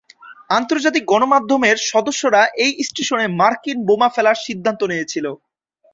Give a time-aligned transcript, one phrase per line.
[0.49, 5.25] আন্তর্জাতিক গণমাধ্যমের সদস্যরা এই স্টেশনে মার্কিন বোমা ফেলার সিদ্ধান্ত নিয়েছিল।